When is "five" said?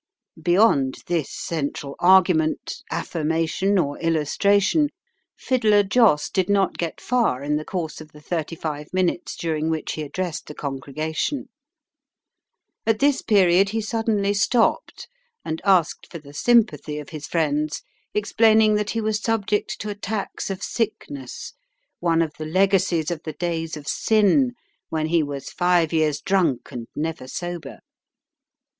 8.55-8.91, 25.51-25.93